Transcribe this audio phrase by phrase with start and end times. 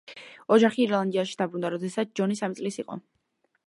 [0.55, 3.01] ოჯახი ირლანდიაში დაბრუნდა, როდესაც ჯონი სამი წლის იყო.